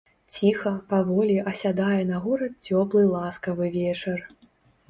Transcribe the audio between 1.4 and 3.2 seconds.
асядае на горад цёплы